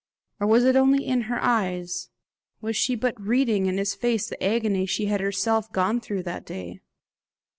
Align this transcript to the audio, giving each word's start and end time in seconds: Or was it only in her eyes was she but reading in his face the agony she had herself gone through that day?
Or 0.39 0.47
was 0.47 0.63
it 0.63 0.75
only 0.75 1.05
in 1.05 1.21
her 1.29 1.39
eyes 1.43 2.09
was 2.59 2.75
she 2.75 2.95
but 2.95 3.21
reading 3.21 3.67
in 3.67 3.77
his 3.77 3.93
face 3.93 4.27
the 4.27 4.43
agony 4.43 4.87
she 4.87 5.05
had 5.05 5.21
herself 5.21 5.71
gone 5.71 5.99
through 6.01 6.23
that 6.23 6.43
day? 6.43 6.81